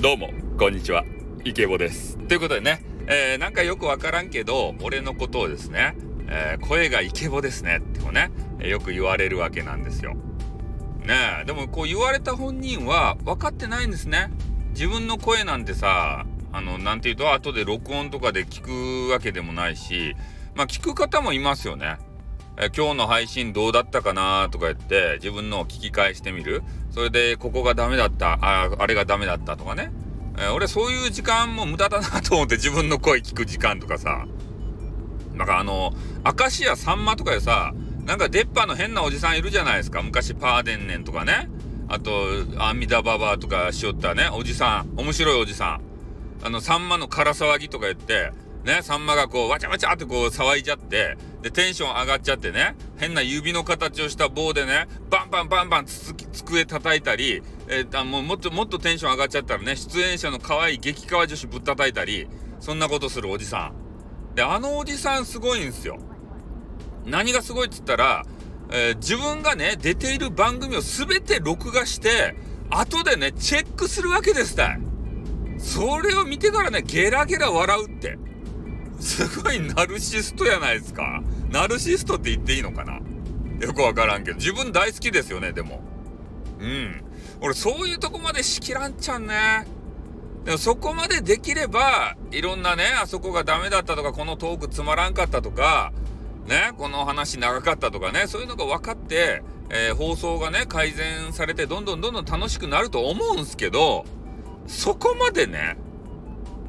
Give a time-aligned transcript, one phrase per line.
[0.00, 1.04] どうも、こんにちは。
[1.42, 2.18] イケボです。
[2.28, 5.96] ということでね、えー、なんかよくわからんけど、俺のことをですね、
[6.28, 8.30] えー、声がイケボですねってこうね、
[8.60, 10.14] よく言われるわけなんですよ。
[11.04, 14.30] ねえ、でもこう言われた本人は分かってないんですね。
[14.70, 20.14] 自分の声なんてさ、あの、なんていうと、後で録音とかで聞くわけでもないし、
[20.54, 21.96] まあ聞く方もいますよね。
[22.60, 26.64] え今日の配信どうだったかなとか言って自分のを聞き返してみる
[26.98, 28.40] それでここがダメだった。
[28.42, 29.92] ああれがダメだったとかね、
[30.36, 34.26] え俺そういう時間も無駄だなと思って自分の声聞く時間とかさ。
[35.32, 35.92] なんかあの
[36.24, 37.72] 明石家さんまとかでさ
[38.04, 40.02] なんか出っ歯の変なおじさんいるじゃないですか。
[40.02, 41.48] 昔パーデンネンとかね。
[41.86, 42.10] あと
[42.58, 44.28] 阿弥陀ババとかしよったね。
[44.32, 45.00] おじさん。
[45.00, 45.80] 面白いおじさん。
[46.44, 48.32] あのさんまの空騒ぎとか言って
[48.64, 64.34] ね、サンマがこう、わちゃわちゃってこう騒いじゃって、で、テンション上がっちゃってね、変な指の形をした棒でね、バンバンバンバンつつ机叩いたり、えー、もうもっともっとテンション上がっちゃったらね、出演者の可愛い激カワ女子ぶったたいたり、そんなことするおじさん。
[64.34, 65.98] で、あのおじさんすごいんですよ。
[67.06, 68.24] 何がすごいっつったら、
[68.70, 72.34] えー、自分がね、出ている番組を全て録画して、
[72.68, 74.80] 後でね、チェックするわけですたい。
[75.58, 78.18] それを見てからね、ゲラゲラ笑うって。
[79.00, 81.22] すごいナルシストやないですか。
[81.50, 83.00] ナルシストって言っていいのかな
[83.60, 85.82] よくわからんけど、自分大好きですよね、でも。
[86.60, 87.04] うん。
[87.40, 89.66] 俺、そういうとこまでしきらんちゃんね。
[90.44, 95.92] でもそこまでできれば、いろんなね、あそこがダメだったとか、このトークつまらんかったとか、
[96.46, 104.06] ね、この話長かったとかね、そういうのが分かって、えー、放送がね、改善されて、どんどんどんどん楽しくなると思うんすけど、
[104.66, 105.76] そこまでね、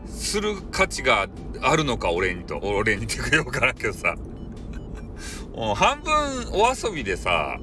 [0.09, 1.27] する価値が
[1.61, 2.59] あるのか、俺にと。
[2.61, 4.16] 俺にっていうかよくわからんけどさ。
[5.75, 6.13] 半分
[6.51, 7.59] お遊びでさ、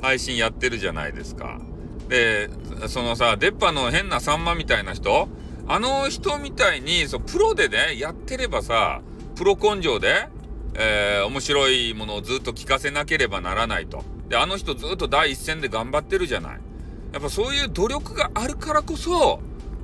[0.00, 1.60] 配信やってるじゃないですか。
[2.08, 2.50] で、
[2.88, 5.28] そのさ、出っ歯の変なさんまみたいな人？
[5.68, 9.00] あの人みたいに、そう、プロでね、やってればさ、
[9.36, 10.28] プロ根性で、
[10.74, 14.04] えー、面白いものをずっと聞かせなければならないと。
[14.28, 16.60] で、あの人ずっと第一線で頑張ってるじゃない。
[17.12, 19.40] やっぱそういう努力があるからこそ、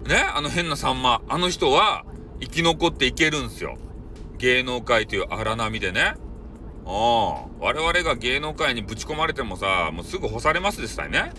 [0.06, 2.04] ね、あの変なさんま、あの人は
[2.40, 3.78] 生き残っていけるんすよ。
[4.38, 6.14] 芸能界という荒波でね。
[6.84, 6.92] うん。
[7.60, 11.32] 我々が芸能界にぶち込まれてもさ、もうすぐ干されますですたね。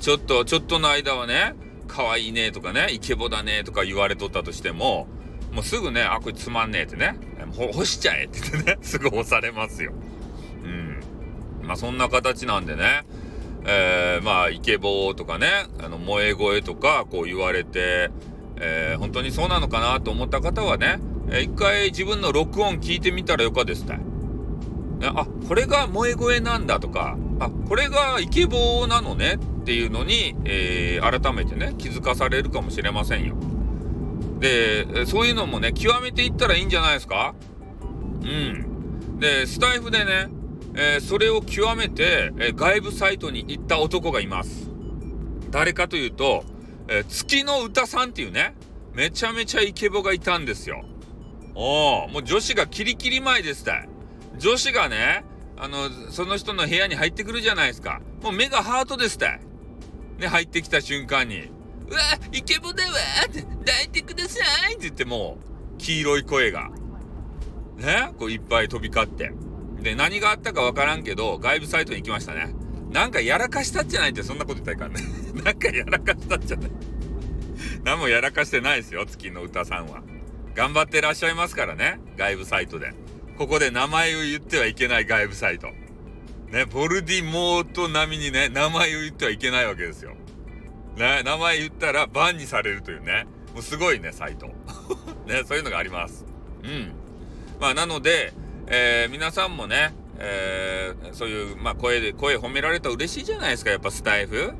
[0.00, 1.54] ちょっと、ちょっとの間はね、
[1.88, 5.08] 可愛いねとかね、イケボだねとか言われとったとしても、
[5.52, 7.18] もうすぐね、あ、これつまんねえってね、
[7.52, 9.92] 干しちゃえって言ってね、 すぐ干されますよ。
[10.62, 11.66] うん。
[11.66, 13.04] まあそんな形なんでね、
[13.64, 18.10] えー、まあ、イケボとかね、あの、萌え声とか、こう言われて、
[18.56, 20.98] えー、本当にそうなのかなと思った方はね、
[21.30, 24.00] えー、一回自分の録音聞いてみたらよかですね。
[25.02, 33.36] あ、これが萌え声なんだとか、あ、これがイケボなのねっていうのに、えー、改めてね、気づかされるかもしれませんよ。
[34.40, 37.34] で、そういうのもね、極めていったらいいんじゃないですか？
[38.22, 39.18] うん。
[39.20, 40.28] で、スタイフでね、
[40.80, 44.70] えー、それを極めて、えー、外部サイトに行った男がいます。
[45.50, 46.44] 誰かというと、
[46.86, 48.54] えー、月の歌さんっていうね、
[48.94, 50.84] めちゃめちゃイケボがいたんですよ。
[51.56, 53.88] おお、もう女子がキリキリ前ですたい。
[54.38, 55.24] 女子がね、
[55.56, 58.00] あの、その人の部屋に入ってくるじゃないですか。
[58.22, 59.40] もう目がハートですたい。
[60.18, 61.48] ね、入ってきた瞬間に、
[61.88, 62.00] うわ、
[62.30, 62.90] イケボだわ
[63.26, 65.38] って抱いてくださいって言っても
[65.74, 66.70] う黄色い声が、
[67.76, 69.47] ね、こういっぱい飛び交って。
[69.80, 72.54] で、何があったかわからんけど、外部サイトに行きましたね。
[72.90, 75.02] なんかやらかしたんじゃないってそんなこと言ったらいかんね。
[75.44, 76.70] なんかやらかしたんじゃない。
[77.84, 80.02] 何もやらかしてないですよ、月の歌さんは。
[80.54, 82.92] 頑張ってらっしゃいますからね、外部サイトで。
[83.36, 85.68] ここで名前を言ってはいけない外部サイト。
[86.50, 90.14] ね、ボルディモート並みにね、名前を言ってはいけないわけですよ。
[90.96, 94.46] ね、名前言ったらバンにされるというね、もうすごいね、サイト。
[95.26, 96.24] ね、そういうのがあります。
[96.64, 96.92] うん。
[97.60, 98.32] まあ、なので、
[98.70, 104.52] えー、皆さんもね、えー、そういう、まあ、声で、声褒められたら嬉しいじゃないですか、やっぱスタイフ。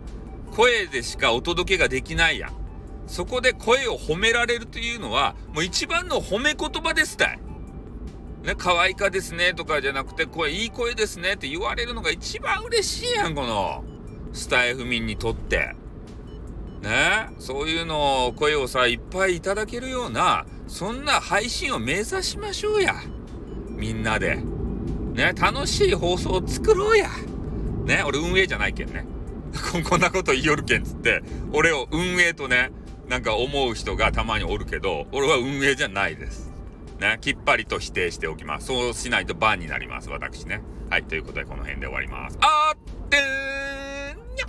[0.52, 2.52] 声でしかお届けができないやん。
[3.06, 7.40] そこで声を褒められるというのは、もう一番の褒め言葉ですたい。
[8.42, 13.84] ね、可愛いかですねとかじゃなくて、声、いい声ですねって言われるのが一番嬉しいやん、この、
[14.32, 15.74] スタイフ民にとって。
[16.80, 22.94] ね、そういうのを、声をさ、いっぱいいただけるような、そんな配信を目指しましょうや。
[23.78, 24.36] みんなで。
[25.14, 27.08] ね、楽しい放送を作ろうや。
[27.84, 29.06] ね、俺運営じゃないけんね。
[29.88, 31.22] こんなこと言いよるけんっつって、
[31.52, 32.70] 俺を運営とね、
[33.08, 36.52] なんか思う人がたまにおるけど、俺は運営じゃないです。
[37.00, 38.66] ね、きっぱりと否定しておきます。
[38.66, 40.60] そうしないとバンになります、私ね。
[40.90, 42.38] はい、ということでこの辺で終わります。
[42.40, 42.78] あーっ
[43.08, 43.16] て
[44.34, 44.46] にゃ